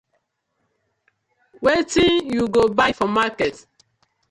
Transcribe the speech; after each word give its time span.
Wetin 1.63 2.13
yu 2.35 2.43
go 2.55 2.61
bai 2.77 2.91
for 2.97 3.09
market. 3.19 3.55